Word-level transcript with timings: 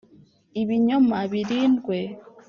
ibinyoma 0.61 1.17
birindwe. 1.31 1.97